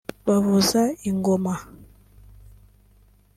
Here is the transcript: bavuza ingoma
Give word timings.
bavuza 0.27 0.81
ingoma 1.09 1.53